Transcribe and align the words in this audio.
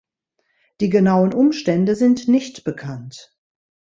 Die 0.79 0.89
genauen 0.89 1.31
Umstände 1.31 1.95
sind 1.95 2.27
nicht 2.27 2.63
bekannt. 2.63 3.37